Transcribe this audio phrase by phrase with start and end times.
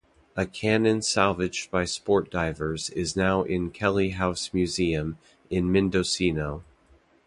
[0.35, 5.19] A cannon salvaged by sport divers is now in Kelley House Museum
[5.51, 6.63] in Mendocino.